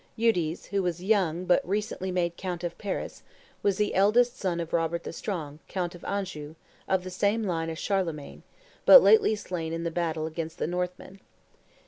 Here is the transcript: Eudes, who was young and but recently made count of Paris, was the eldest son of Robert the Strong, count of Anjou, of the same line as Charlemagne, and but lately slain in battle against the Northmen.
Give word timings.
Eudes, 0.15 0.65
who 0.65 0.81
was 0.81 1.03
young 1.03 1.37
and 1.41 1.47
but 1.47 1.61
recently 1.63 2.09
made 2.11 2.35
count 2.35 2.63
of 2.63 2.75
Paris, 2.79 3.21
was 3.61 3.77
the 3.77 3.93
eldest 3.93 4.35
son 4.35 4.59
of 4.59 4.73
Robert 4.73 5.03
the 5.03 5.13
Strong, 5.13 5.59
count 5.67 5.93
of 5.93 6.03
Anjou, 6.05 6.55
of 6.87 7.03
the 7.03 7.11
same 7.11 7.43
line 7.43 7.69
as 7.69 7.77
Charlemagne, 7.77 8.41
and 8.41 8.43
but 8.87 9.03
lately 9.03 9.35
slain 9.35 9.73
in 9.73 9.83
battle 9.93 10.25
against 10.25 10.57
the 10.57 10.65
Northmen. 10.65 11.19